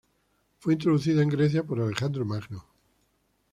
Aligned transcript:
Fue 0.57 0.73
introducida 0.73 1.21
en 1.21 1.29
Grecia 1.29 1.63
por 1.63 1.79
Alejandro 1.79 2.25
Magno. 2.25 2.65